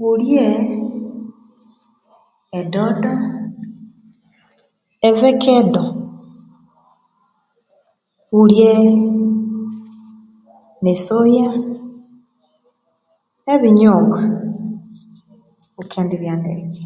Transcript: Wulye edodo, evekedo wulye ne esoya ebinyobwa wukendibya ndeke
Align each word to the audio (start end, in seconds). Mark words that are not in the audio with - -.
Wulye 0.00 0.46
edodo, 2.58 3.12
evekedo 5.08 5.82
wulye 8.34 8.72
ne 10.82 10.90
esoya 10.96 11.48
ebinyobwa 13.52 14.20
wukendibya 15.76 16.32
ndeke 16.40 16.82